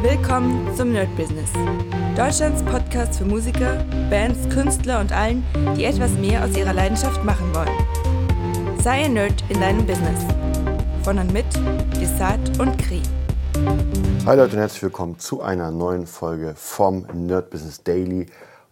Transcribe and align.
Willkommen 0.00 0.72
zum 0.76 0.92
Nerd 0.92 1.08
Business. 1.16 1.50
Deutschlands 2.16 2.62
Podcast 2.62 3.18
für 3.18 3.24
Musiker, 3.24 3.84
Bands, 4.08 4.48
Künstler 4.48 5.00
und 5.00 5.10
allen, 5.10 5.44
die 5.76 5.84
etwas 5.86 6.12
mehr 6.12 6.44
aus 6.44 6.56
ihrer 6.56 6.72
Leidenschaft 6.72 7.24
machen 7.24 7.52
wollen. 7.52 8.78
Sei 8.80 9.06
ein 9.06 9.14
Nerd 9.14 9.42
in 9.48 9.60
deinem 9.60 9.84
Business. 9.84 10.20
Von 11.02 11.18
und 11.18 11.32
mit 11.32 11.46
Desart 12.00 12.60
und 12.60 12.78
Kri. 12.78 13.02
Hi 14.24 14.36
Leute 14.36 14.52
und 14.52 14.60
herzlich 14.60 14.84
willkommen 14.84 15.18
zu 15.18 15.42
einer 15.42 15.72
neuen 15.72 16.06
Folge 16.06 16.54
vom 16.54 17.04
Nerd 17.12 17.50
Business 17.50 17.82
Daily. 17.82 18.26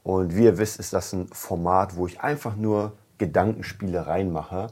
Und 0.05 0.37
wie 0.37 0.45
ihr 0.45 0.59
wisst, 0.59 0.79
ist 0.79 0.93
das 0.93 1.13
ein 1.13 1.27
Format, 1.33 1.97
wo 1.97 2.07
ich 2.07 2.21
einfach 2.21 2.55
nur 2.55 2.93
Gedankenspiele 3.19 4.07
reinmache. 4.07 4.69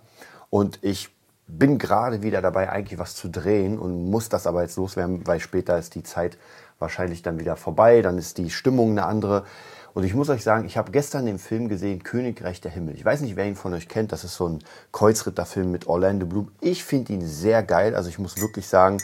Und 0.51 0.79
ich 0.83 1.11
bin 1.47 1.79
gerade 1.79 2.23
wieder 2.23 2.41
dabei, 2.41 2.71
eigentlich 2.71 2.99
was 2.99 3.15
zu 3.15 3.29
drehen 3.29 3.79
und 3.79 4.11
muss 4.11 4.29
das 4.29 4.47
aber 4.47 4.63
jetzt 4.63 4.77
loswerden, 4.77 5.27
weil 5.27 5.41
später 5.41 5.79
ist 5.79 5.95
die 5.95 6.03
Zeit 6.03 6.39
wahrscheinlich 6.79 7.23
dann 7.23 7.39
wieder 7.39 7.57
vorbei, 7.57 8.03
dann 8.03 8.19
ist 8.19 8.39
die 8.39 8.51
Stimmung 8.51 8.91
eine 8.91 9.07
andere. 9.07 9.45
Und 9.93 10.03
ich 10.03 10.15
muss 10.15 10.29
euch 10.29 10.43
sagen, 10.43 10.65
ich 10.65 10.77
habe 10.77 10.91
gestern 10.91 11.25
den 11.25 11.39
Film 11.39 11.69
gesehen, 11.69 12.03
Königreich 12.03 12.61
der 12.61 12.73
Himmel. 12.73 12.97
Ich 12.97 13.05
weiß 13.05 13.21
nicht, 13.21 13.37
wer 13.37 13.47
ihn 13.47 13.55
von 13.55 13.73
euch 13.75 13.89
kennt. 13.89 14.11
Das 14.11 14.25
ist 14.25 14.35
so 14.35 14.49
ein 14.49 14.59
Kreuzritterfilm 14.91 15.71
mit 15.71 15.87
Orlando 15.87 16.27
Bloom. 16.27 16.51
Ich 16.61 16.83
finde 16.83 17.13
ihn 17.13 17.25
sehr 17.25 17.63
geil. 17.63 17.95
Also 17.95 18.09
ich 18.09 18.19
muss 18.19 18.41
wirklich 18.41 18.67
sagen, 18.67 18.99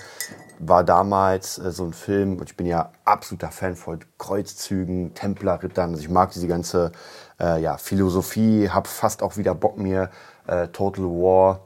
war 0.58 0.82
damals 0.82 1.58
äh, 1.58 1.70
so 1.70 1.84
ein 1.84 1.92
Film, 1.92 2.38
und 2.38 2.50
ich 2.50 2.56
bin 2.56 2.66
ja 2.66 2.90
absoluter 3.04 3.52
Fan 3.52 3.76
von 3.76 4.00
Kreuzzügen, 4.18 5.14
Templerrittern. 5.14 5.90
Also 5.90 6.02
ich 6.02 6.10
mag 6.10 6.32
diese 6.32 6.48
ganze 6.48 6.90
äh, 7.38 7.62
ja, 7.62 7.76
Philosophie, 7.76 8.68
habe 8.68 8.88
fast 8.88 9.22
auch 9.22 9.36
wieder 9.36 9.54
Bock 9.54 9.78
mir 9.78 10.10
äh, 10.48 10.66
Total 10.68 11.04
War 11.04 11.60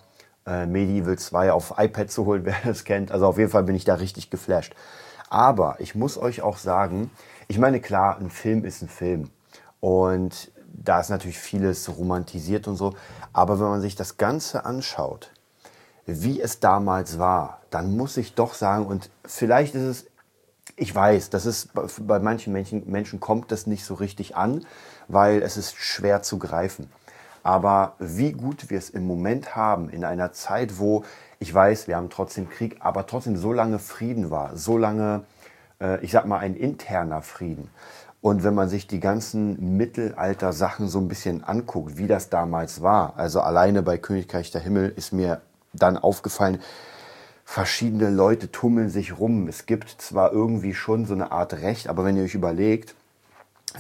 äh, 0.47 0.67
Medieval 0.67 1.19
2 1.19 1.53
auf 1.53 1.75
iPad 1.79 2.11
zu 2.11 2.27
holen, 2.27 2.43
wer 2.45 2.57
das 2.65 2.85
kennt. 2.85 3.11
Also 3.13 3.27
auf 3.27 3.39
jeden 3.39 3.51
Fall 3.51 3.65
bin 3.65 3.75
ich 3.75 3.85
da 3.85 3.95
richtig 3.95 4.31
geflasht. 4.31 4.75
Aber 5.31 5.77
ich 5.79 5.95
muss 5.95 6.19
euch 6.19 6.43
auch 6.43 6.59
sagen, 6.59 7.11
ich 7.49 7.59
meine, 7.59 7.81
klar, 7.81 8.19
ein 8.19 8.31
Film 8.31 8.65
ist 8.65 8.83
ein 8.83 8.89
Film. 8.89 9.31
Und 9.81 10.53
da 10.73 11.01
ist 11.01 11.11
natürlich 11.11 11.39
vieles 11.39 11.89
romantisiert 11.97 12.69
und 12.69 12.77
so. 12.77 12.95
Aber 13.33 13.59
wenn 13.59 13.67
man 13.67 13.81
sich 13.81 13.97
das 13.97 14.17
Ganze 14.17 14.65
anschaut, 14.65 15.31
wie 16.07 16.41
es 16.41 16.61
damals 16.61 17.19
war, 17.19 17.61
dann 17.71 17.97
muss 17.97 18.17
ich 18.17 18.35
doch 18.35 18.55
sagen, 18.55 18.87
und 18.87 19.11
vielleicht 19.25 19.75
ist 19.75 19.83
es, 19.83 20.07
ich 20.77 20.95
weiß, 20.95 21.31
das 21.31 21.47
ist 21.47 21.71
bei 21.75 22.19
manchen 22.19 22.53
Menschen, 22.53 22.91
Menschen 22.91 23.21
kommt 23.21 23.53
das 23.53 23.67
nicht 23.67 23.85
so 23.85 23.95
richtig 23.95 24.37
an, 24.37 24.67
weil 25.09 25.43
es 25.43 25.57
ist 25.57 25.77
schwer 25.77 26.23
zu 26.23 26.39
greifen. 26.39 26.91
Aber 27.45 27.95
wie 27.99 28.33
gut 28.33 28.71
wir 28.71 28.79
es 28.79 28.91
im 28.91 29.07
Moment 29.07 29.55
haben, 29.55 29.91
in 29.91 30.03
einer 30.03 30.33
Zeit, 30.33 30.79
wo 30.79 31.05
ich 31.39 31.53
weiß, 31.53 31.87
wir 31.87 31.97
haben 31.97 32.09
trotzdem 32.09 32.49
Krieg, 32.49 32.79
aber 32.81 33.07
trotzdem 33.07 33.37
so 33.37 33.53
lange 33.53 33.79
Frieden 33.79 34.31
war, 34.31 34.57
so 34.57 34.79
lange, 34.79 35.25
äh, 35.79 36.03
ich 36.03 36.11
sag 36.11 36.25
mal, 36.25 36.39
ein 36.39 36.57
interner 36.57 37.21
Frieden. 37.21 37.69
Und 38.23 38.45
wenn 38.45 38.55
man 38.55 38.71
sich 38.71 38.87
die 38.87 39.01
ganzen 39.01 39.77
Mittelalter-Sachen 39.77 40.89
so 40.89 40.99
ein 40.99 41.09
bisschen 41.09 41.45
anguckt, 41.45 41.99
wie 41.99 42.07
das 42.07 42.31
damals 42.31 42.81
war, 42.81 43.13
also 43.19 43.43
alleine 43.43 43.83
bei 43.83 43.99
Königreich 43.99 44.51
der 44.51 44.63
Himmel 44.63 44.95
ist 44.97 45.13
mir 45.13 45.43
dann 45.75 45.99
aufgefallen, 45.99 46.61
verschiedene 47.45 48.09
Leute 48.09 48.51
tummeln 48.51 48.89
sich 48.89 49.19
rum. 49.19 49.49
Es 49.49 49.67
gibt 49.67 49.91
zwar 49.91 50.33
irgendwie 50.33 50.73
schon 50.73 51.05
so 51.05 51.13
eine 51.13 51.31
Art 51.31 51.53
Recht, 51.53 51.89
aber 51.89 52.07
wenn 52.07 52.17
ihr 52.17 52.25
euch 52.25 52.35
überlegt, 52.35 52.95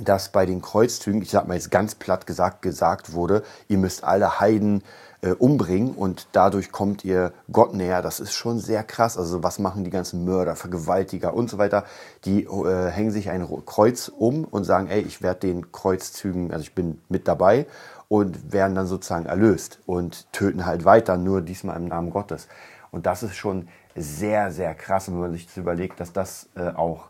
dass 0.00 0.30
bei 0.30 0.46
den 0.46 0.60
Kreuzzügen, 0.60 1.22
ich 1.22 1.30
sag 1.30 1.46
mal 1.46 1.54
jetzt 1.54 1.70
ganz 1.70 1.94
platt 1.94 2.26
gesagt, 2.26 2.62
gesagt 2.62 3.12
wurde, 3.12 3.42
ihr 3.68 3.78
müsst 3.78 4.02
alle 4.02 4.40
Heiden 4.40 4.82
äh, 5.22 5.30
umbringen 5.30 5.94
und 5.94 6.28
dadurch 6.32 6.72
kommt 6.72 7.04
ihr 7.04 7.32
Gott 7.50 7.74
näher. 7.74 8.02
Das 8.02 8.20
ist 8.20 8.32
schon 8.32 8.58
sehr 8.58 8.82
krass. 8.82 9.16
Also 9.16 9.42
was 9.42 9.58
machen 9.58 9.84
die 9.84 9.90
ganzen 9.90 10.24
Mörder, 10.24 10.56
Vergewaltiger 10.56 11.34
und 11.34 11.48
so 11.48 11.58
weiter? 11.58 11.84
Die 12.24 12.44
äh, 12.44 12.90
hängen 12.90 13.10
sich 13.10 13.30
ein 13.30 13.46
Kreuz 13.64 14.08
um 14.08 14.44
und 14.44 14.64
sagen, 14.64 14.88
ey, 14.88 15.00
ich 15.00 15.22
werde 15.22 15.40
den 15.40 15.72
Kreuzzügen, 15.72 16.50
also 16.50 16.62
ich 16.62 16.74
bin 16.74 17.00
mit 17.08 17.28
dabei 17.28 17.66
und 18.08 18.52
werden 18.52 18.74
dann 18.74 18.86
sozusagen 18.86 19.27
erlöst 19.27 19.78
und 19.86 20.30
töten 20.33 20.66
halt 20.66 20.84
weiter, 20.84 21.16
nur 21.16 21.40
diesmal 21.40 21.77
im 21.77 21.86
Namen 21.86 22.10
Gottes. 22.10 22.48
Und 22.90 23.06
das 23.06 23.22
ist 23.22 23.36
schon 23.36 23.68
sehr, 23.96 24.50
sehr 24.50 24.74
krass, 24.74 25.08
wenn 25.08 25.18
man 25.18 25.33
sich 25.33 25.46
das 25.46 25.56
überlegt, 25.56 26.00
dass 26.00 26.12
das 26.12 26.48
äh, 26.56 26.68
auch 26.70 27.08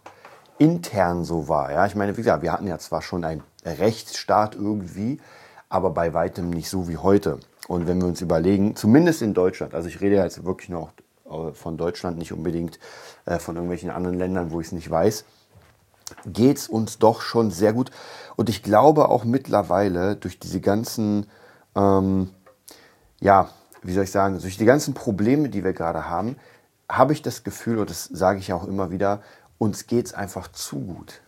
intern 0.58 1.24
so 1.24 1.48
war. 1.48 1.72
Ja, 1.72 1.86
ich 1.86 1.94
meine, 1.94 2.12
wie 2.12 2.22
gesagt, 2.22 2.42
wir 2.42 2.52
hatten 2.52 2.66
ja 2.66 2.78
zwar 2.78 3.02
schon 3.02 3.24
einen 3.24 3.42
Rechtsstaat 3.64 4.54
irgendwie, 4.54 5.20
aber 5.68 5.90
bei 5.90 6.14
weitem 6.14 6.50
nicht 6.50 6.68
so 6.68 6.88
wie 6.88 6.96
heute. 6.96 7.38
Und 7.66 7.86
wenn 7.86 8.00
wir 8.00 8.06
uns 8.06 8.20
überlegen, 8.20 8.76
zumindest 8.76 9.22
in 9.22 9.34
Deutschland, 9.34 9.74
also 9.74 9.88
ich 9.88 10.00
rede 10.00 10.16
jetzt 10.16 10.44
wirklich 10.44 10.68
noch 10.68 10.90
äh, 11.28 11.52
von 11.52 11.76
Deutschland, 11.76 12.18
nicht 12.18 12.32
unbedingt 12.32 12.78
äh, 13.24 13.38
von 13.38 13.56
irgendwelchen 13.56 13.90
anderen 13.90 14.18
Ländern, 14.18 14.50
wo 14.50 14.60
ich 14.60 14.68
es 14.68 14.72
nicht 14.72 14.90
weiß, 14.90 15.24
geht 16.26 16.58
es 16.58 16.68
uns 16.68 16.98
doch 16.98 17.22
schon 17.22 17.50
sehr 17.50 17.72
gut. 17.72 17.90
Und 18.36 18.48
ich 18.48 18.62
glaube 18.62 19.08
auch 19.08 19.24
mittlerweile 19.24 20.16
durch 20.16 20.38
diese 20.38 20.60
ganzen, 20.60 21.26
ähm, 21.74 22.30
ja, 23.20 23.48
wie 23.82 23.92
soll 23.92 24.04
ich 24.04 24.10
sagen, 24.10 24.38
durch 24.38 24.58
die 24.58 24.64
ganzen 24.64 24.94
Probleme, 24.94 25.48
die 25.48 25.64
wir 25.64 25.72
gerade 25.72 26.08
haben, 26.08 26.36
habe 26.88 27.12
ich 27.12 27.22
das 27.22 27.44
Gefühl, 27.44 27.78
und 27.78 27.88
das 27.88 28.04
sage 28.04 28.38
ich 28.38 28.52
auch 28.52 28.66
immer 28.66 28.90
wieder, 28.90 29.22
uns 29.58 29.86
geht 29.86 30.06
es 30.06 30.14
einfach 30.14 30.48
zu 30.48 30.80
gut. 30.80 31.20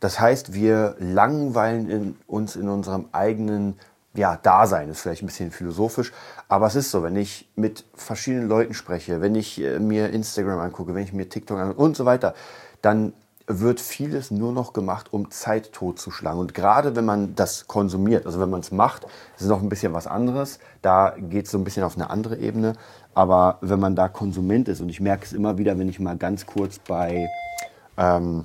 Das 0.00 0.18
heißt, 0.18 0.54
wir 0.54 0.96
langweilen 0.98 1.90
in, 1.90 2.16
uns 2.26 2.56
in 2.56 2.68
unserem 2.68 3.08
eigenen 3.12 3.78
ja, 4.14 4.36
Dasein. 4.36 4.88
Das 4.88 4.96
ist 4.96 5.02
vielleicht 5.02 5.22
ein 5.22 5.26
bisschen 5.26 5.50
philosophisch, 5.50 6.12
aber 6.48 6.66
es 6.66 6.74
ist 6.74 6.90
so, 6.90 7.02
wenn 7.02 7.16
ich 7.16 7.48
mit 7.54 7.84
verschiedenen 7.94 8.48
Leuten 8.48 8.74
spreche, 8.74 9.20
wenn 9.20 9.34
ich 9.34 9.60
äh, 9.60 9.78
mir 9.78 10.10
Instagram 10.10 10.58
angucke, 10.58 10.94
wenn 10.94 11.04
ich 11.04 11.12
mir 11.12 11.28
TikTok 11.28 11.58
angucke 11.58 11.80
und 11.80 11.96
so 11.96 12.06
weiter, 12.06 12.34
dann 12.82 13.12
wird 13.58 13.80
vieles 13.80 14.30
nur 14.30 14.52
noch 14.52 14.72
gemacht, 14.72 15.12
um 15.12 15.30
Zeit 15.30 15.72
totzuschlagen. 15.72 16.40
Und 16.40 16.54
gerade 16.54 16.94
wenn 16.94 17.04
man 17.04 17.34
das 17.34 17.66
konsumiert, 17.66 18.26
also 18.26 18.40
wenn 18.40 18.50
man 18.50 18.60
es 18.60 18.70
macht, 18.70 19.04
ist 19.04 19.42
es 19.42 19.48
noch 19.48 19.62
ein 19.62 19.68
bisschen 19.68 19.92
was 19.92 20.06
anderes. 20.06 20.60
Da 20.82 21.14
geht 21.18 21.46
es 21.46 21.50
so 21.50 21.58
ein 21.58 21.64
bisschen 21.64 21.82
auf 21.82 21.96
eine 21.96 22.10
andere 22.10 22.36
Ebene. 22.36 22.74
Aber 23.14 23.58
wenn 23.60 23.80
man 23.80 23.96
da 23.96 24.08
Konsument 24.08 24.68
ist, 24.68 24.80
und 24.80 24.88
ich 24.88 25.00
merke 25.00 25.24
es 25.24 25.32
immer 25.32 25.58
wieder, 25.58 25.78
wenn 25.78 25.88
ich 25.88 25.98
mal 25.98 26.16
ganz 26.16 26.46
kurz 26.46 26.78
bei 26.78 27.28
ähm, 27.96 28.44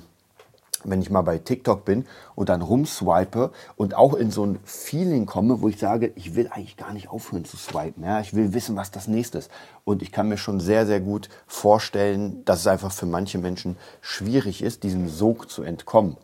wenn 0.90 1.02
ich 1.02 1.10
mal 1.10 1.22
bei 1.22 1.38
TikTok 1.38 1.84
bin 1.84 2.06
und 2.34 2.48
dann 2.48 2.62
rumswipe 2.62 3.50
und 3.76 3.94
auch 3.94 4.14
in 4.14 4.30
so 4.30 4.44
ein 4.44 4.58
Feeling 4.64 5.26
komme, 5.26 5.60
wo 5.60 5.68
ich 5.68 5.78
sage, 5.78 6.12
ich 6.14 6.34
will 6.34 6.48
eigentlich 6.48 6.76
gar 6.76 6.92
nicht 6.92 7.08
aufhören 7.08 7.44
zu 7.44 7.56
swipen. 7.56 8.04
Ja? 8.04 8.20
Ich 8.20 8.34
will 8.34 8.52
wissen, 8.54 8.76
was 8.76 8.90
das 8.90 9.08
nächste 9.08 9.38
ist. 9.38 9.50
Und 9.84 10.02
ich 10.02 10.12
kann 10.12 10.28
mir 10.28 10.38
schon 10.38 10.60
sehr, 10.60 10.86
sehr 10.86 11.00
gut 11.00 11.28
vorstellen, 11.46 12.44
dass 12.44 12.60
es 12.60 12.66
einfach 12.66 12.92
für 12.92 13.06
manche 13.06 13.38
Menschen 13.38 13.76
schwierig 14.00 14.62
ist, 14.62 14.82
diesem 14.82 15.08
Sog 15.08 15.50
zu 15.50 15.62
entkommen. 15.62 16.16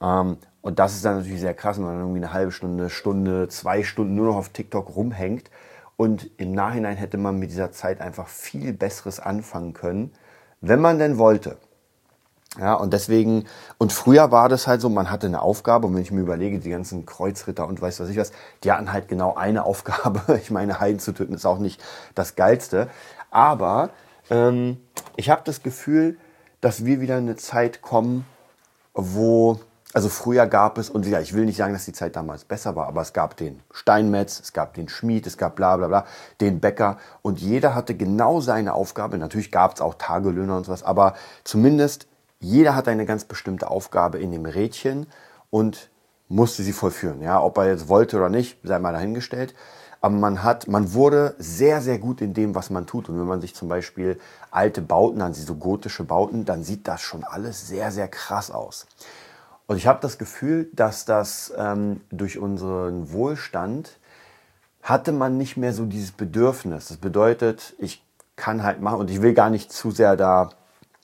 Ähm, 0.00 0.38
und 0.60 0.78
das 0.78 0.94
ist 0.94 1.04
dann 1.04 1.18
natürlich 1.18 1.40
sehr 1.40 1.54
krass, 1.54 1.78
wenn 1.78 1.84
man 1.84 1.98
irgendwie 2.00 2.18
eine 2.18 2.32
halbe 2.32 2.50
Stunde, 2.50 2.90
Stunde, 2.90 3.48
zwei 3.48 3.84
Stunden 3.84 4.16
nur 4.16 4.26
noch 4.26 4.36
auf 4.36 4.48
TikTok 4.48 4.96
rumhängt. 4.96 5.50
Und 5.96 6.28
im 6.38 6.52
Nachhinein 6.52 6.96
hätte 6.96 7.18
man 7.18 7.38
mit 7.38 7.50
dieser 7.50 7.72
Zeit 7.72 8.00
einfach 8.00 8.28
viel 8.28 8.72
Besseres 8.72 9.20
anfangen 9.20 9.72
können, 9.72 10.12
wenn 10.60 10.80
man 10.80 10.98
denn 10.98 11.18
wollte. 11.18 11.56
Ja, 12.58 12.74
und 12.74 12.92
deswegen, 12.92 13.44
und 13.78 13.92
früher 13.92 14.30
war 14.30 14.48
das 14.48 14.66
halt 14.66 14.80
so, 14.80 14.88
man 14.88 15.10
hatte 15.10 15.26
eine 15.26 15.42
Aufgabe, 15.42 15.86
und 15.86 15.94
wenn 15.94 16.02
ich 16.02 16.10
mir 16.10 16.22
überlege, 16.22 16.58
die 16.58 16.70
ganzen 16.70 17.04
Kreuzritter 17.04 17.66
und 17.66 17.80
weiß 17.82 18.00
was 18.00 18.08
ich 18.08 18.16
was, 18.16 18.32
die 18.64 18.72
hatten 18.72 18.92
halt 18.92 19.08
genau 19.08 19.34
eine 19.34 19.64
Aufgabe. 19.64 20.22
Ich 20.46 20.50
meine, 20.50 20.80
Heiden 20.80 21.00
zu 21.00 21.12
töten 21.12 21.34
ist 21.34 21.44
auch 21.44 21.58
nicht 21.58 21.82
das 22.14 22.36
Geilste. 22.36 22.88
Aber 23.30 23.90
ähm, 24.30 24.78
ich 25.16 25.30
habe 25.30 25.42
das 25.44 25.62
Gefühl, 25.62 26.18
dass 26.60 26.84
wir 26.84 27.00
wieder 27.00 27.16
eine 27.16 27.36
Zeit 27.36 27.82
kommen, 27.82 28.26
wo, 28.94 29.60
also 29.92 30.08
früher 30.08 30.46
gab 30.46 30.78
es, 30.78 30.88
und 30.88 31.06
ja, 31.06 31.20
ich 31.20 31.34
will 31.34 31.44
nicht 31.44 31.56
sagen, 31.56 31.72
dass 31.72 31.84
die 31.84 31.92
Zeit 31.92 32.16
damals 32.16 32.44
besser 32.44 32.76
war, 32.76 32.86
aber 32.86 33.02
es 33.02 33.12
gab 33.12 33.36
den 33.36 33.60
Steinmetz, 33.72 34.40
es 34.40 34.52
gab 34.52 34.74
den 34.74 34.88
Schmied, 34.88 35.26
es 35.26 35.36
gab 35.36 35.56
bla 35.56 35.76
bla 35.76 35.88
bla, 35.88 36.06
den 36.40 36.60
Bäcker 36.60 36.98
und 37.22 37.40
jeder 37.40 37.74
hatte 37.74 37.94
genau 37.94 38.40
seine 38.40 38.74
Aufgabe. 38.74 39.18
Natürlich 39.18 39.52
gab 39.52 39.74
es 39.74 39.80
auch 39.80 39.94
Tagelöhner 39.94 40.56
und 40.56 40.64
sowas, 40.64 40.82
aber 40.82 41.14
zumindest 41.44 42.06
jeder 42.40 42.74
hat 42.74 42.88
eine 42.88 43.06
ganz 43.06 43.24
bestimmte 43.24 43.70
Aufgabe 43.70 44.18
in 44.18 44.32
dem 44.32 44.44
Rädchen 44.44 45.06
und 45.50 45.90
musste 46.28 46.62
sie 46.62 46.72
vollführen. 46.72 47.22
Ja, 47.22 47.42
ob 47.42 47.56
er 47.58 47.68
jetzt 47.68 47.88
wollte 47.88 48.16
oder 48.16 48.28
nicht, 48.28 48.58
sei 48.62 48.78
mal 48.78 48.92
dahingestellt. 48.92 49.54
Aber 50.00 50.14
man 50.14 50.42
hat, 50.42 50.68
man 50.68 50.92
wurde 50.92 51.34
sehr, 51.38 51.80
sehr 51.80 51.98
gut 51.98 52.20
in 52.20 52.34
dem, 52.34 52.54
was 52.54 52.70
man 52.70 52.86
tut. 52.86 53.08
Und 53.08 53.18
wenn 53.18 53.26
man 53.26 53.40
sich 53.40 53.54
zum 53.54 53.68
Beispiel 53.68 54.20
alte 54.50 54.82
Bauten 54.82 55.22
ansieht, 55.22 55.46
so 55.46 55.54
gotische 55.54 56.04
Bauten, 56.04 56.44
dann 56.44 56.62
sieht 56.62 56.86
das 56.86 57.00
schon 57.00 57.24
alles 57.24 57.66
sehr, 57.66 57.90
sehr 57.90 58.08
krass 58.08 58.50
aus. 58.50 58.86
Und 59.66 59.78
ich 59.78 59.86
habe 59.86 59.98
das 60.00 60.18
Gefühl, 60.18 60.68
dass 60.72 61.06
das 61.06 61.52
ähm, 61.56 62.02
durch 62.10 62.38
unseren 62.38 63.12
Wohlstand 63.12 63.98
hatte 64.82 65.10
man 65.10 65.36
nicht 65.36 65.56
mehr 65.56 65.72
so 65.72 65.86
dieses 65.86 66.12
Bedürfnis. 66.12 66.88
Das 66.88 66.98
bedeutet, 66.98 67.74
ich 67.78 68.04
kann 68.36 68.62
halt 68.62 68.80
machen 68.80 69.00
und 69.00 69.10
ich 69.10 69.22
will 69.22 69.34
gar 69.34 69.50
nicht 69.50 69.72
zu 69.72 69.90
sehr 69.90 70.16
da 70.16 70.50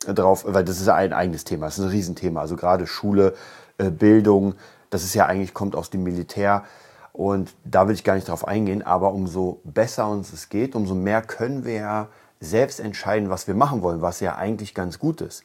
drauf, 0.05 0.45
weil 0.47 0.65
das 0.65 0.81
ist 0.81 0.89
ein 0.89 1.13
eigenes 1.13 1.45
Thema, 1.45 1.67
das 1.67 1.79
ist 1.79 1.85
ein 1.85 1.91
Riesenthema. 1.91 2.41
Also 2.41 2.57
gerade 2.57 2.87
Schule, 2.87 3.35
äh, 3.79 3.91
Bildung, 3.91 4.55
das 4.91 5.05
ist 5.05 5.15
ja 5.15 5.27
eigentlich, 5.27 5.55
kommt 5.55 5.75
aus 5.75 5.91
dem 5.91 6.03
Militär. 6.03 6.65
Und 7.13 7.55
da 7.65 7.89
will 7.89 7.95
ich 7.95 8.05
gar 8.05 8.15
nicht 8.15 8.29
drauf 8.29 8.47
eingehen, 8.47 8.83
aber 8.83 9.13
umso 9.13 9.61
besser 9.65 10.09
uns 10.09 10.33
es 10.33 10.49
geht, 10.49 10.75
umso 10.75 10.95
mehr 10.95 11.21
können 11.21 11.65
wir 11.65 11.75
ja 11.75 12.09
selbst 12.41 12.81
entscheiden, 12.81 13.31
was 13.31 13.47
wir 13.47 13.55
machen 13.55 13.83
wollen, 13.83 14.03
was 14.03 14.21
ja 14.21 14.37
eigentlich 14.37 14.75
ganz 14.75 14.99
gut 14.99 15.21
ist. 15.21 15.45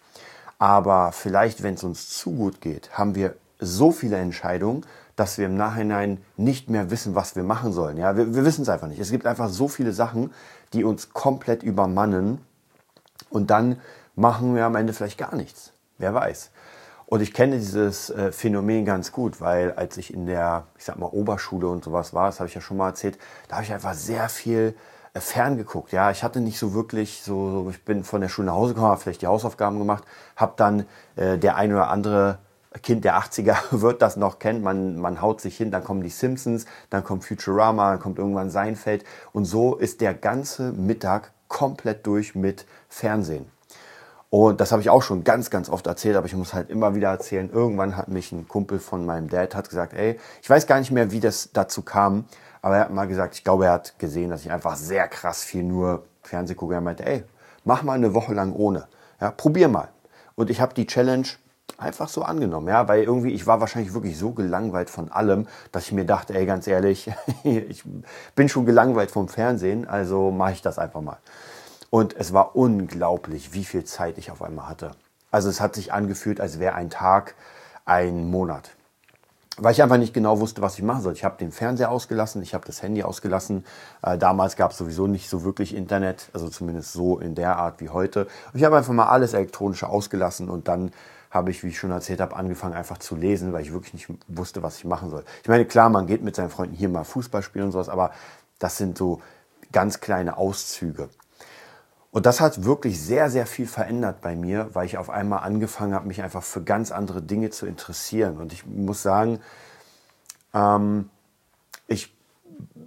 Aber 0.60 1.12
vielleicht, 1.12 1.64
wenn 1.64 1.76
es 1.76 1.84
uns 1.84 2.10
zu 2.10 2.32
gut 2.32 2.62
geht, 2.62 2.98
haben 2.98 3.16
wir 3.16 3.36
so 3.60 3.92
viele 3.92 4.18
Entscheidungen, 4.18 4.86
dass 5.16 5.38
wir 5.38 5.48
im 5.48 5.58
Nachhinein 5.58 6.20
nicht 6.38 6.70
mehr 6.70 6.90
wissen, 6.90 7.16
was 7.16 7.36
wir 7.36 7.44
machen 7.44 7.74
sollen. 7.74 7.98
Ja, 7.98 8.16
wir, 8.16 8.34
wir 8.36 8.46
wissen 8.46 8.62
es 8.62 8.70
einfach 8.70 8.88
nicht. 8.88 9.00
Es 9.00 9.12
gibt 9.12 9.26
einfach 9.26 9.50
so 9.50 9.68
viele 9.68 9.92
Sachen, 9.92 10.32
die 10.74 10.84
uns 10.84 11.12
komplett 11.12 11.64
übermannen 11.64 12.40
und 13.30 13.50
dann 13.50 13.80
machen 14.18 14.56
wir 14.56 14.66
am 14.66 14.76
Ende 14.76 14.94
vielleicht 14.94 15.18
gar 15.18 15.36
nichts. 15.36 15.72
Wer 15.98 16.14
weiß. 16.14 16.52
Und 17.06 17.22
ich 17.22 17.34
kenne 17.34 17.58
dieses 17.58 18.10
äh, 18.10 18.34
Phänomen 18.34 18.84
ganz 18.84 19.14
gut, 19.14 19.40
weil 19.40 19.72
als 19.72 19.96
ich 19.96 20.14
in 20.14 20.26
der, 20.26 20.66
ich 20.78 20.84
sag 20.84 20.98
mal, 20.98 21.06
Oberschule 21.06 21.68
und 21.68 21.84
sowas 21.84 22.14
war, 22.14 22.26
das 22.26 22.40
habe 22.40 22.50
ich 22.50 22.56
ja 22.56 22.60
schon 22.60 22.76
mal 22.76 22.90
erzählt, 22.90 23.18
da 23.48 23.56
habe 23.56 23.64
ich 23.64 23.72
einfach 23.72 23.94
sehr 23.94 24.28
viel 24.28 24.76
äh, 25.14 25.22
ferngeguckt. 25.22 25.94
Ja, 25.94 26.12
ich 26.12 26.24
hatte 26.24 26.42
nicht 26.42 26.60
so 26.60 26.74
wirklich 26.74 27.22
so, 27.22 27.52
so, 27.52 27.70
ich 27.70 27.86
bin 27.86 28.04
von 28.04 28.20
der 28.20 28.28
Schule 28.28 28.48
nach 28.48 28.56
Hause 28.56 28.74
gekommen, 28.74 28.92
habe 28.92 29.00
vielleicht 29.00 29.22
die 29.22 29.28
Hausaufgaben 29.28 29.80
gemacht, 29.80 30.04
habe 30.36 30.54
dann 30.58 30.86
äh, 31.16 31.38
der 31.38 31.56
ein 31.56 31.72
oder 31.72 31.90
andere 31.90 32.40
Kind 32.84 33.06
der 33.06 33.18
80er 33.18 33.56
wird 33.72 34.02
das 34.02 34.18
noch 34.18 34.40
kennen. 34.40 34.62
Man, 34.62 34.98
man 34.98 35.22
haut 35.22 35.40
sich 35.40 35.56
hin, 35.56 35.72
dann 35.72 35.84
kommen 35.84 36.02
die 36.02 36.10
Simpsons, 36.10 36.66
dann 36.90 37.04
kommt 37.04 37.24
Futurama, 37.24 37.92
dann 37.92 38.00
kommt 38.00 38.18
irgendwann 38.18 38.50
Seinfeld. 38.50 39.06
Und 39.32 39.46
so 39.46 39.76
ist 39.76 40.02
der 40.02 40.14
ganze 40.14 40.74
Mittag 40.74 41.32
komplett 41.48 42.06
durch 42.06 42.36
mit 42.36 42.66
Fernsehen. 42.90 43.50
Und 44.30 44.60
das 44.60 44.72
habe 44.72 44.82
ich 44.82 44.90
auch 44.90 45.02
schon 45.02 45.24
ganz, 45.24 45.50
ganz 45.50 45.70
oft 45.70 45.88
erzählt, 45.88 46.18
aber 46.18 46.26
ich 46.26 46.36
muss 46.36 46.54
halt 46.54 46.70
immer 46.70 46.96
wieder 46.96 47.10
erzählen. 47.10 47.50
Irgendwann 47.50 47.96
hat 47.96 48.10
mich 48.10 48.32
ein 48.32 48.48
Kumpel 48.48 48.80
von 48.80 49.06
meinem 49.06 49.30
Dad 49.30 49.56
hat 49.56 49.70
gesagt, 49.70 49.94
ey, 49.94 50.20
ich 50.42 50.50
weiß 50.50 50.68
gar 50.68 50.80
nicht 50.80 50.92
mehr, 50.92 51.12
wie 51.12 51.22
das 51.22 51.52
dazu 51.54 51.82
kam, 51.82 52.26
aber 52.62 52.76
er 52.76 52.82
hat 52.82 52.92
mal 52.92 53.08
gesagt, 53.08 53.36
ich 53.36 53.44
glaube, 53.46 53.68
er 53.68 53.74
hat 53.74 53.98
gesehen, 54.00 54.30
dass 54.30 54.42
ich 54.42 54.52
einfach 54.52 54.76
sehr 54.76 55.08
krass 55.08 55.44
viel 55.44 55.64
nur 55.64 56.04
Fernseh 56.24 56.56
gucke. 56.56 56.74
Er 56.74 56.82
meinte, 56.82 57.06
ey, 57.06 57.24
mach 57.64 57.84
mal 57.84 57.94
eine 57.94 58.14
Woche 58.14 58.34
lang 58.34 58.52
ohne. 58.54 58.88
Ja, 59.22 59.32
probier 59.32 59.70
mal. 59.70 59.88
Und 60.36 60.50
ich 60.50 60.60
habe 60.60 60.74
die 60.74 60.86
Challenge 60.86 61.28
einfach 61.78 62.10
so 62.10 62.24
angenommen, 62.24 62.68
ja, 62.68 62.88
weil 62.88 63.04
irgendwie 63.04 63.34
ich 63.34 63.46
war 63.48 63.62
wahrscheinlich 63.62 63.94
wirklich 63.94 64.18
so 64.18 64.32
gelangweilt 64.32 64.90
von 64.90 65.12
allem, 65.12 65.48
dass 65.72 65.86
ich 65.86 65.92
mir 65.92 66.06
dachte, 66.06 66.34
ey, 66.34 66.46
ganz 66.46 66.68
ehrlich, 66.68 67.12
ich 67.44 67.84
bin 68.36 68.50
schon 68.50 68.66
gelangweilt 68.66 69.12
vom 69.12 69.28
Fernsehen, 69.30 69.88
also 69.88 70.32
mache 70.32 70.54
ich 70.54 70.62
das 70.62 70.80
einfach 70.80 71.02
mal. 71.02 71.18
Und 71.90 72.16
es 72.16 72.34
war 72.34 72.56
unglaublich, 72.56 73.54
wie 73.54 73.64
viel 73.64 73.86
Zeit 73.86 74.18
ich 74.18 74.32
auf 74.32 74.42
einmal 74.42 74.68
hatte. 74.68 74.92
Also 75.32 75.50
es 75.50 75.62
hat 75.62 75.76
sich 75.76 75.94
angefühlt, 75.94 76.42
als 76.42 76.60
wäre 76.60 76.76
ein 76.76 76.90
Tag 76.90 77.36
ein 77.86 78.30
Monat. 78.30 78.72
Weil 79.60 79.72
ich 79.72 79.82
einfach 79.82 79.98
nicht 79.98 80.14
genau 80.14 80.40
wusste, 80.40 80.62
was 80.62 80.76
ich 80.78 80.84
machen 80.84 81.02
soll. 81.02 81.14
Ich 81.14 81.24
habe 81.24 81.38
den 81.38 81.52
Fernseher 81.52 81.90
ausgelassen, 81.90 82.44
ich 82.44 82.54
habe 82.54 82.66
das 82.66 82.84
Handy 82.84 83.02
ausgelassen. 83.02 83.66
Äh, 84.04 84.18
damals 84.18 84.56
gab 84.56 84.72
es 84.72 84.78
sowieso 84.78 85.08
nicht 85.08 85.30
so 85.30 85.44
wirklich 85.44 85.76
Internet, 85.76 86.30
also 86.34 86.48
zumindest 86.48 86.94
so 86.94 87.18
in 87.18 87.34
der 87.34 87.58
Art 87.58 87.82
wie 87.82 87.90
heute. 87.90 88.26
Und 88.54 88.60
ich 88.60 88.64
habe 88.64 88.78
einfach 88.78 88.94
mal 88.94 89.08
alles 89.08 89.34
Elektronische 89.34 89.90
ausgelassen 89.90 90.50
und 90.50 90.68
dann 90.68 90.92
habe 91.32 91.50
ich, 91.50 91.64
wie 91.64 91.70
ich 91.70 91.80
schon 91.80 91.92
erzählt 91.92 92.22
habe, 92.22 92.36
angefangen 92.36 92.76
einfach 92.76 93.00
zu 93.00 93.16
lesen, 93.16 93.52
weil 93.52 93.64
ich 93.64 93.74
wirklich 93.74 93.94
nicht 93.94 94.08
wusste, 94.28 94.62
was 94.62 94.78
ich 94.78 94.86
machen 94.86 95.10
soll. 95.10 95.24
Ich 95.42 95.50
meine, 95.50 95.66
klar, 95.66 95.90
man 95.90 96.06
geht 96.06 96.22
mit 96.24 96.36
seinen 96.36 96.50
Freunden 96.50 96.76
hier 96.76 96.90
mal 96.90 97.04
Fußball 97.04 97.42
spielen 97.42 97.66
und 97.66 97.72
sowas, 97.72 97.90
aber 97.90 98.12
das 98.60 98.78
sind 98.78 98.98
so 98.98 99.22
ganz 99.72 100.00
kleine 100.00 100.38
Auszüge. 100.38 101.10
Und 102.18 102.26
das 102.26 102.42
hat 102.42 102.64
wirklich 102.64 103.00
sehr, 103.00 103.30
sehr 103.30 103.46
viel 103.46 103.68
verändert 103.68 104.22
bei 104.22 104.36
mir, 104.36 104.72
weil 104.74 104.88
ich 104.88 104.98
auf 104.98 105.12
einmal 105.12 105.44
angefangen 105.44 105.94
habe, 105.94 106.08
mich 106.08 106.24
einfach 106.24 106.42
für 106.42 106.64
ganz 106.64 106.92
andere 106.92 107.22
Dinge 107.22 107.52
zu 107.52 107.68
interessieren. 107.68 108.38
Und 108.38 108.52
ich 108.52 108.66
muss 108.66 109.04
sagen, 109.04 109.40
ähm, 110.52 111.12
ich, 111.86 112.12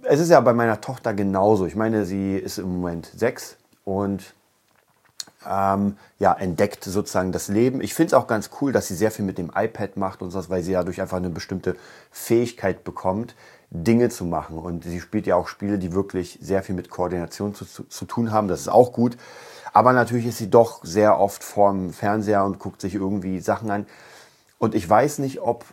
es 0.03 0.19
ist 0.19 0.31
ja 0.31 0.41
bei 0.41 0.51
meiner 0.51 0.81
Tochter 0.81 1.13
genauso. 1.13 1.65
Ich 1.65 1.77
meine, 1.77 2.03
sie 2.03 2.35
ist 2.35 2.57
im 2.57 2.73
Moment 2.73 3.05
sechs 3.05 3.55
und 3.85 4.33
ähm, 5.47 5.95
ja, 6.19 6.33
entdeckt 6.33 6.83
sozusagen 6.83 7.31
das 7.31 7.47
Leben. 7.47 7.79
Ich 7.79 7.93
finde 7.93 8.07
es 8.07 8.13
auch 8.13 8.27
ganz 8.27 8.49
cool, 8.59 8.73
dass 8.73 8.89
sie 8.89 8.95
sehr 8.95 9.11
viel 9.11 9.23
mit 9.23 9.37
dem 9.37 9.49
iPad 9.55 9.95
macht 9.95 10.21
und 10.21 10.31
so, 10.31 10.49
weil 10.49 10.61
sie 10.61 10.73
dadurch 10.73 10.99
einfach 10.99 11.15
eine 11.15 11.29
bestimmte 11.29 11.77
Fähigkeit 12.11 12.83
bekommt, 12.83 13.35
Dinge 13.71 14.09
zu 14.09 14.25
machen. 14.25 14.59
Und 14.59 14.83
sie 14.83 14.99
spielt 14.99 15.25
ja 15.25 15.35
auch 15.35 15.47
Spiele, 15.47 15.79
die 15.79 15.93
wirklich 15.93 16.37
sehr 16.41 16.61
viel 16.61 16.75
mit 16.75 16.89
Koordination 16.89 17.55
zu, 17.55 17.65
zu, 17.65 17.83
zu 17.85 18.05
tun 18.05 18.31
haben. 18.31 18.47
Das 18.47 18.61
ist 18.61 18.67
auch 18.67 18.91
gut. 18.91 19.17
Aber 19.73 19.93
natürlich 19.93 20.25
ist 20.25 20.37
sie 20.37 20.49
doch 20.49 20.83
sehr 20.83 21.17
oft 21.17 21.43
vorm 21.43 21.91
Fernseher 21.91 22.43
und 22.43 22.59
guckt 22.59 22.81
sich 22.81 22.95
irgendwie 22.95 23.39
Sachen 23.39 23.71
an. 23.71 23.87
Und 24.59 24.75
ich 24.75 24.87
weiß 24.87 25.19
nicht, 25.19 25.41
ob, 25.41 25.65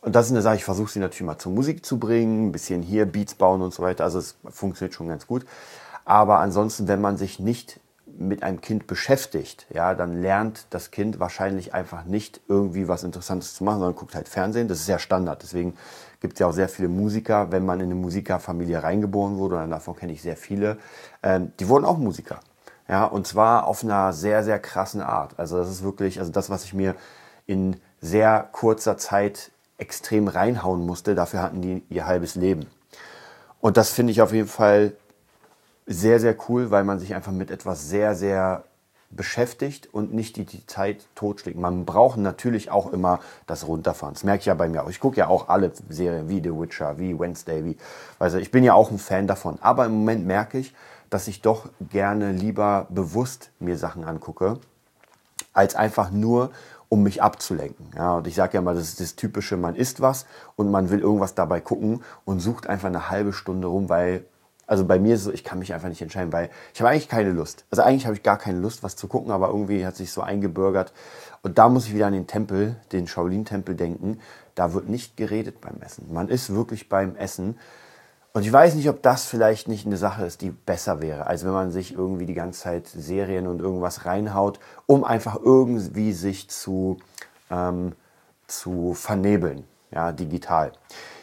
und 0.00 0.14
das 0.14 0.26
ist 0.26 0.32
eine 0.32 0.42
Sache, 0.42 0.54
ich 0.56 0.64
versuche 0.64 0.90
sie 0.90 1.00
natürlich 1.00 1.26
mal 1.26 1.38
zur 1.38 1.52
Musik 1.52 1.84
zu 1.84 1.98
bringen, 1.98 2.46
ein 2.46 2.52
bisschen 2.52 2.82
hier 2.82 3.06
Beats 3.06 3.34
bauen 3.34 3.60
und 3.60 3.74
so 3.74 3.82
weiter. 3.82 4.04
Also 4.04 4.20
es 4.20 4.36
funktioniert 4.48 4.94
schon 4.94 5.08
ganz 5.08 5.26
gut. 5.26 5.44
Aber 6.04 6.38
ansonsten, 6.38 6.86
wenn 6.86 7.00
man 7.00 7.16
sich 7.16 7.40
nicht 7.40 7.80
mit 8.20 8.42
einem 8.42 8.60
Kind 8.60 8.86
beschäftigt, 8.86 9.66
ja, 9.72 9.94
dann 9.94 10.20
lernt 10.20 10.66
das 10.70 10.90
Kind 10.90 11.18
wahrscheinlich 11.20 11.74
einfach 11.74 12.04
nicht 12.04 12.40
irgendwie 12.48 12.86
was 12.86 13.02
Interessantes 13.02 13.54
zu 13.54 13.64
machen, 13.64 13.78
sondern 13.78 13.96
guckt 13.96 14.14
halt 14.14 14.28
Fernsehen. 14.28 14.68
Das 14.68 14.80
ist 14.80 14.88
ja 14.88 14.98
Standard. 14.98 15.42
Deswegen 15.42 15.74
gibt 16.20 16.34
es 16.34 16.40
ja 16.40 16.46
auch 16.46 16.52
sehr 16.52 16.68
viele 16.68 16.88
Musiker, 16.88 17.50
wenn 17.50 17.64
man 17.64 17.80
in 17.80 17.86
eine 17.86 17.94
Musikerfamilie 17.94 18.82
reingeboren 18.82 19.38
wurde, 19.38 19.62
und 19.62 19.70
davon 19.70 19.96
kenne 19.96 20.12
ich 20.12 20.22
sehr 20.22 20.36
viele, 20.36 20.76
ähm, 21.22 21.52
die 21.58 21.68
wurden 21.68 21.84
auch 21.84 21.98
Musiker. 21.98 22.40
Ja, 22.88 23.04
und 23.04 23.26
zwar 23.26 23.66
auf 23.66 23.84
einer 23.84 24.12
sehr, 24.12 24.44
sehr 24.44 24.58
krassen 24.58 25.00
Art. 25.00 25.38
Also 25.38 25.56
das 25.56 25.70
ist 25.70 25.82
wirklich, 25.82 26.18
also 26.18 26.30
das, 26.30 26.50
was 26.50 26.64
ich 26.64 26.74
mir 26.74 26.96
in 27.46 27.76
sehr 28.00 28.48
kurzer 28.52 28.98
Zeit 28.98 29.50
extrem 29.78 30.28
reinhauen 30.28 30.84
musste, 30.84 31.14
dafür 31.14 31.40
hatten 31.40 31.62
die 31.62 31.84
ihr 31.88 32.06
halbes 32.06 32.34
Leben. 32.34 32.66
Und 33.60 33.76
das 33.76 33.90
finde 33.90 34.12
ich 34.12 34.22
auf 34.22 34.32
jeden 34.32 34.48
Fall 34.48 34.92
sehr, 35.86 36.20
sehr 36.20 36.36
cool, 36.48 36.70
weil 36.70 36.84
man 36.84 36.98
sich 36.98 37.14
einfach 37.14 37.32
mit 37.32 37.50
etwas 37.50 37.88
sehr, 37.88 38.14
sehr 38.14 38.64
beschäftigt 39.10 39.92
und 39.92 40.14
nicht 40.14 40.36
die, 40.36 40.44
die 40.44 40.64
Zeit 40.66 41.06
totschlägt. 41.16 41.58
Man 41.58 41.84
braucht 41.84 42.16
natürlich 42.16 42.70
auch 42.70 42.92
immer 42.92 43.18
das 43.46 43.66
Runterfahren. 43.66 44.14
Das 44.14 44.24
merke 44.24 44.40
ich 44.40 44.46
ja 44.46 44.54
bei 44.54 44.68
mir 44.68 44.84
auch. 44.84 44.90
Ich 44.90 45.00
gucke 45.00 45.16
ja 45.16 45.26
auch 45.26 45.48
alle 45.48 45.72
Serien 45.88 46.28
wie 46.28 46.40
The 46.40 46.50
Witcher, 46.50 46.98
wie 46.98 47.18
Wednesday, 47.18 47.64
wie, 47.64 47.76
also 48.18 48.38
ich 48.38 48.52
bin 48.52 48.62
ja 48.62 48.74
auch 48.74 48.90
ein 48.90 48.98
Fan 48.98 49.26
davon. 49.26 49.58
Aber 49.60 49.86
im 49.86 49.92
Moment 49.92 50.26
merke 50.26 50.58
ich, 50.58 50.74
dass 51.10 51.26
ich 51.26 51.42
doch 51.42 51.68
gerne 51.80 52.30
lieber 52.30 52.86
bewusst 52.88 53.50
mir 53.58 53.76
Sachen 53.76 54.04
angucke, 54.04 54.58
als 55.52 55.74
einfach 55.74 56.10
nur, 56.12 56.50
um 56.88 57.04
mich 57.04 57.22
abzulenken. 57.22 57.86
Ja, 57.96 58.16
und 58.16 58.26
ich 58.26 58.34
sage 58.34 58.54
ja 58.54 58.60
mal, 58.60 58.74
das 58.74 58.88
ist 58.88 59.00
das 59.00 59.14
Typische, 59.14 59.56
man 59.56 59.76
isst 59.76 60.00
was 60.00 60.26
und 60.56 60.70
man 60.70 60.90
will 60.90 61.00
irgendwas 61.00 61.36
dabei 61.36 61.60
gucken 61.60 62.02
und 62.24 62.40
sucht 62.40 62.66
einfach 62.66 62.88
eine 62.88 63.10
halbe 63.10 63.32
Stunde 63.32 63.68
rum, 63.68 63.88
weil 63.88 64.24
also 64.70 64.84
bei 64.84 65.00
mir 65.00 65.14
ist 65.14 65.22
es 65.22 65.24
so, 65.24 65.32
ich 65.32 65.42
kann 65.42 65.58
mich 65.58 65.74
einfach 65.74 65.88
nicht 65.88 66.00
entscheiden, 66.00 66.32
weil 66.32 66.48
ich 66.72 66.80
habe 66.80 66.90
eigentlich 66.90 67.08
keine 67.08 67.32
Lust. 67.32 67.64
Also 67.72 67.82
eigentlich 67.82 68.06
habe 68.06 68.14
ich 68.14 68.22
gar 68.22 68.38
keine 68.38 68.60
Lust, 68.60 68.84
was 68.84 68.94
zu 68.94 69.08
gucken, 69.08 69.32
aber 69.32 69.48
irgendwie 69.48 69.84
hat 69.84 69.96
sich 69.96 70.12
so 70.12 70.20
eingebürgert. 70.20 70.92
Und 71.42 71.58
da 71.58 71.68
muss 71.68 71.86
ich 71.86 71.94
wieder 71.94 72.06
an 72.06 72.12
den 72.12 72.28
Tempel, 72.28 72.76
den 72.92 73.08
Shaolin-Tempel 73.08 73.74
denken. 73.74 74.20
Da 74.54 74.72
wird 74.72 74.88
nicht 74.88 75.16
geredet 75.16 75.60
beim 75.60 75.82
Essen. 75.84 76.12
Man 76.12 76.28
ist 76.28 76.54
wirklich 76.54 76.88
beim 76.88 77.16
Essen. 77.16 77.58
Und 78.32 78.46
ich 78.46 78.52
weiß 78.52 78.76
nicht, 78.76 78.88
ob 78.88 79.02
das 79.02 79.24
vielleicht 79.24 79.66
nicht 79.66 79.86
eine 79.86 79.96
Sache 79.96 80.24
ist, 80.24 80.40
die 80.40 80.50
besser 80.50 81.02
wäre, 81.02 81.26
als 81.26 81.44
wenn 81.44 81.50
man 81.50 81.72
sich 81.72 81.92
irgendwie 81.92 82.26
die 82.26 82.34
ganze 82.34 82.60
Zeit 82.60 82.86
Serien 82.86 83.48
und 83.48 83.60
irgendwas 83.60 84.06
reinhaut, 84.06 84.60
um 84.86 85.02
einfach 85.02 85.36
irgendwie 85.42 86.12
sich 86.12 86.48
zu, 86.48 86.98
ähm, 87.50 87.94
zu 88.46 88.94
vernebeln, 88.94 89.64
ja, 89.90 90.12
digital. 90.12 90.70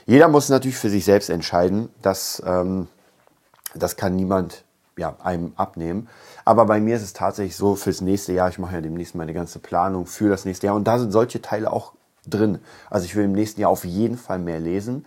Jeder 0.05 0.27
muss 0.27 0.49
natürlich 0.49 0.77
für 0.77 0.89
sich 0.89 1.05
selbst 1.05 1.29
entscheiden, 1.29 1.87
dass 2.01 2.43
ähm, 2.45 2.89
das 3.77 3.95
kann 3.95 4.15
niemand 4.15 4.63
ja, 4.97 5.15
einem 5.23 5.53
abnehmen. 5.55 6.07
Aber 6.43 6.65
bei 6.65 6.79
mir 6.79 6.95
ist 6.95 7.03
es 7.03 7.13
tatsächlich 7.13 7.55
so 7.55 7.75
fürs 7.75 8.01
nächste 8.01 8.33
Jahr, 8.33 8.49
ich 8.49 8.59
mache 8.59 8.75
ja 8.75 8.81
demnächst 8.81 9.15
meine 9.15 9.33
ganze 9.33 9.59
Planung 9.59 10.05
für 10.05 10.29
das 10.29 10.45
nächste 10.45 10.67
Jahr 10.67 10.75
und 10.75 10.85
da 10.85 10.99
sind 10.99 11.11
solche 11.11 11.41
Teile 11.41 11.71
auch 11.71 11.93
drin. 12.25 12.59
Also 12.89 13.05
ich 13.05 13.15
will 13.15 13.25
im 13.25 13.33
nächsten 13.33 13.61
Jahr 13.61 13.69
auf 13.69 13.85
jeden 13.85 14.17
Fall 14.17 14.39
mehr 14.39 14.59
lesen. 14.59 15.05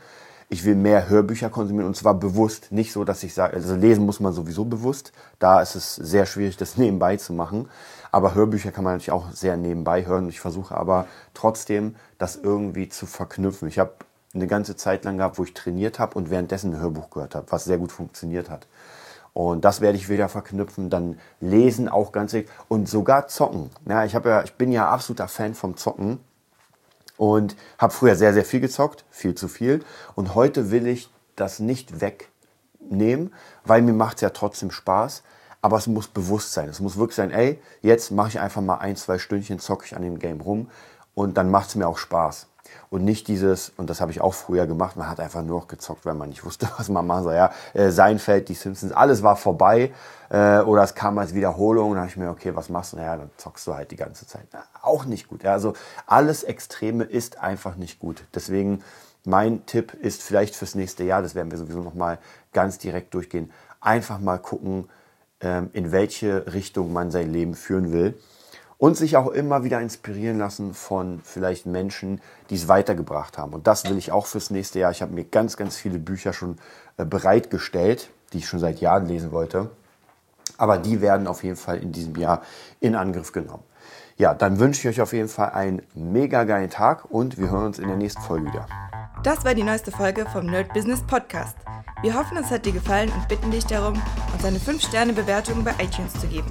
Ich 0.52 0.64
will 0.64 0.74
mehr 0.74 1.08
Hörbücher 1.08 1.48
konsumieren 1.48 1.86
und 1.86 1.96
zwar 1.96 2.14
bewusst. 2.14 2.72
Nicht 2.72 2.92
so, 2.92 3.04
dass 3.04 3.22
ich 3.22 3.34
sage, 3.34 3.54
also 3.54 3.76
lesen 3.76 4.04
muss 4.04 4.18
man 4.18 4.32
sowieso 4.32 4.64
bewusst. 4.64 5.12
Da 5.38 5.60
ist 5.60 5.76
es 5.76 5.94
sehr 5.94 6.26
schwierig, 6.26 6.56
das 6.56 6.76
nebenbei 6.76 7.16
zu 7.16 7.32
machen. 7.32 7.68
Aber 8.10 8.34
Hörbücher 8.34 8.72
kann 8.72 8.84
man 8.84 8.94
natürlich 8.94 9.12
auch 9.12 9.30
sehr 9.32 9.56
nebenbei 9.56 10.06
hören. 10.06 10.28
Ich 10.28 10.40
versuche 10.40 10.76
aber 10.76 11.06
trotzdem, 11.34 11.94
das 12.18 12.36
irgendwie 12.36 12.88
zu 12.88 13.06
verknüpfen. 13.06 13.68
Ich 13.68 13.78
habe 13.78 13.92
eine 14.34 14.46
ganze 14.46 14.76
Zeit 14.76 15.04
lang 15.04 15.18
gehabt, 15.18 15.38
wo 15.38 15.44
ich 15.44 15.54
trainiert 15.54 15.98
habe 15.98 16.14
und 16.14 16.30
währenddessen 16.30 16.74
ein 16.74 16.80
Hörbuch 16.80 17.10
gehört 17.10 17.34
habe, 17.34 17.50
was 17.50 17.64
sehr 17.64 17.78
gut 17.78 17.92
funktioniert 17.92 18.48
hat. 18.48 18.66
Und 19.32 19.64
das 19.64 19.80
werde 19.80 19.96
ich 19.96 20.08
wieder 20.08 20.28
verknüpfen, 20.28 20.90
dann 20.90 21.18
lesen 21.40 21.88
auch 21.88 22.12
ganz 22.12 22.34
und 22.68 22.88
sogar 22.88 23.28
zocken. 23.28 23.70
Ja, 23.88 24.04
ich, 24.04 24.12
ja, 24.12 24.42
ich 24.42 24.54
bin 24.54 24.72
ja 24.72 24.88
absoluter 24.88 25.28
Fan 25.28 25.54
vom 25.54 25.76
Zocken 25.76 26.18
und 27.16 27.56
habe 27.78 27.92
früher 27.92 28.16
sehr, 28.16 28.32
sehr 28.32 28.44
viel 28.44 28.60
gezockt, 28.60 29.04
viel 29.10 29.34
zu 29.34 29.46
viel. 29.48 29.84
Und 30.14 30.34
heute 30.34 30.70
will 30.70 30.86
ich 30.86 31.10
das 31.36 31.60
nicht 31.60 32.00
wegnehmen, 32.00 33.32
weil 33.64 33.82
mir 33.82 33.92
macht 33.92 34.16
es 34.16 34.22
ja 34.22 34.30
trotzdem 34.30 34.70
Spaß. 34.70 35.22
Aber 35.62 35.76
es 35.76 35.86
muss 35.86 36.08
bewusst 36.08 36.54
sein. 36.54 36.70
Es 36.70 36.80
muss 36.80 36.96
wirklich 36.96 37.16
sein, 37.16 37.30
ey, 37.30 37.60
jetzt 37.82 38.10
mache 38.10 38.28
ich 38.28 38.40
einfach 38.40 38.62
mal 38.62 38.78
ein, 38.78 38.96
zwei 38.96 39.18
Stündchen, 39.18 39.58
zocke 39.58 39.84
ich 39.84 39.94
an 39.94 40.02
dem 40.02 40.18
Game 40.18 40.40
rum 40.40 40.70
und 41.14 41.36
dann 41.36 41.50
macht 41.50 41.68
es 41.68 41.74
mir 41.74 41.86
auch 41.86 41.98
Spaß. 41.98 42.46
Und 42.90 43.04
nicht 43.04 43.28
dieses, 43.28 43.72
und 43.76 43.88
das 43.90 44.00
habe 44.00 44.10
ich 44.10 44.20
auch 44.20 44.34
früher 44.34 44.66
gemacht, 44.66 44.96
man 44.96 45.08
hat 45.08 45.20
einfach 45.20 45.42
nur 45.42 45.60
noch 45.60 45.68
gezockt, 45.68 46.06
weil 46.06 46.14
man 46.14 46.28
nicht 46.28 46.44
wusste, 46.44 46.68
was 46.78 46.88
man 46.88 47.06
machen 47.06 47.24
soll. 47.24 47.34
Ja, 47.34 47.52
äh, 47.74 47.90
Seinfeld, 47.90 48.48
die 48.48 48.54
Simpsons, 48.54 48.92
alles 48.92 49.22
war 49.22 49.36
vorbei. 49.36 49.92
Äh, 50.30 50.60
oder 50.60 50.82
es 50.82 50.94
kam 50.94 51.18
als 51.18 51.34
Wiederholung. 51.34 51.90
Dann 51.90 52.00
habe 52.00 52.10
ich 52.10 52.16
mir, 52.16 52.30
okay, 52.30 52.54
was 52.54 52.68
machst 52.68 52.92
du? 52.92 52.96
Naja, 52.96 53.16
dann 53.16 53.30
zockst 53.36 53.66
du 53.66 53.74
halt 53.74 53.90
die 53.90 53.96
ganze 53.96 54.26
Zeit. 54.26 54.46
Na, 54.52 54.62
auch 54.82 55.04
nicht 55.04 55.28
gut. 55.28 55.42
Ja, 55.42 55.52
also 55.52 55.74
alles 56.06 56.42
Extreme 56.42 57.04
ist 57.04 57.38
einfach 57.38 57.76
nicht 57.76 57.98
gut. 57.98 58.24
Deswegen 58.34 58.82
mein 59.24 59.66
Tipp 59.66 59.94
ist 59.94 60.22
vielleicht 60.22 60.56
fürs 60.56 60.74
nächste 60.74 61.04
Jahr, 61.04 61.22
das 61.22 61.34
werden 61.34 61.50
wir 61.50 61.58
sowieso 61.58 61.80
nochmal 61.80 62.18
ganz 62.52 62.78
direkt 62.78 63.12
durchgehen, 63.12 63.52
einfach 63.80 64.18
mal 64.18 64.38
gucken, 64.38 64.88
ähm, 65.40 65.70
in 65.72 65.92
welche 65.92 66.52
Richtung 66.52 66.92
man 66.92 67.10
sein 67.10 67.30
Leben 67.32 67.54
führen 67.54 67.92
will 67.92 68.18
und 68.80 68.96
sich 68.96 69.18
auch 69.18 69.28
immer 69.28 69.62
wieder 69.62 69.78
inspirieren 69.78 70.38
lassen 70.38 70.72
von 70.72 71.20
vielleicht 71.22 71.66
Menschen, 71.66 72.22
die 72.48 72.54
es 72.54 72.66
weitergebracht 72.66 73.36
haben. 73.36 73.52
Und 73.52 73.66
das 73.66 73.84
will 73.84 73.98
ich 73.98 74.10
auch 74.10 74.24
fürs 74.24 74.48
nächste 74.48 74.78
Jahr. 74.78 74.90
Ich 74.90 75.02
habe 75.02 75.12
mir 75.12 75.24
ganz, 75.24 75.58
ganz 75.58 75.76
viele 75.76 75.98
Bücher 75.98 76.32
schon 76.32 76.56
äh, 76.96 77.04
bereitgestellt, 77.04 78.08
die 78.32 78.38
ich 78.38 78.48
schon 78.48 78.58
seit 78.58 78.80
Jahren 78.80 79.04
lesen 79.04 79.32
wollte. 79.32 79.68
Aber 80.56 80.78
die 80.78 81.02
werden 81.02 81.26
auf 81.26 81.44
jeden 81.44 81.56
Fall 81.56 81.76
in 81.76 81.92
diesem 81.92 82.16
Jahr 82.16 82.40
in 82.80 82.94
Angriff 82.94 83.32
genommen. 83.32 83.62
Ja, 84.16 84.32
dann 84.32 84.58
wünsche 84.58 84.88
ich 84.88 84.96
euch 84.96 85.02
auf 85.02 85.12
jeden 85.12 85.28
Fall 85.28 85.50
einen 85.50 85.82
mega 85.94 86.44
geilen 86.44 86.70
Tag 86.70 87.04
und 87.10 87.36
wir 87.36 87.50
hören 87.50 87.66
uns 87.66 87.78
in 87.78 87.86
der 87.86 87.98
nächsten 87.98 88.22
Folge 88.22 88.46
wieder. 88.46 88.66
Das 89.22 89.44
war 89.44 89.54
die 89.54 89.62
neueste 89.62 89.90
Folge 89.90 90.24
vom 90.32 90.46
Nerd 90.46 90.72
Business 90.72 91.02
Podcast. 91.06 91.56
Wir 92.00 92.14
hoffen, 92.14 92.38
es 92.38 92.50
hat 92.50 92.64
dir 92.64 92.72
gefallen 92.72 93.12
und 93.14 93.28
bitten 93.28 93.50
dich 93.50 93.66
darum, 93.66 94.00
uns 94.32 94.42
eine 94.42 94.58
5-Sterne-Bewertung 94.58 95.64
bei 95.64 95.72
iTunes 95.82 96.14
zu 96.18 96.26
geben. 96.26 96.50